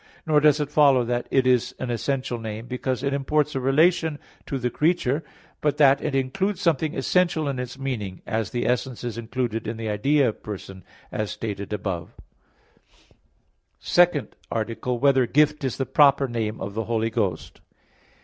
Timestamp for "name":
2.39-2.65, 16.27-16.59